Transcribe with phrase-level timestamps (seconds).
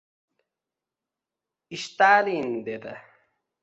[1.75, 2.93] «Ishtalin» dedi!